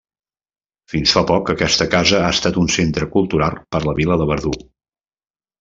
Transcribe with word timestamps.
Fins 0.93 1.13
fa 1.17 1.23
poc 1.31 1.51
aquesta 1.53 1.87
casa 1.95 2.23
ha 2.29 2.33
estat 2.37 2.57
un 2.63 2.73
centre 2.79 3.11
cultural 3.17 3.61
per 3.77 3.83
la 3.91 3.97
vila 4.01 4.21
de 4.23 4.31
Verdú. 4.35 4.59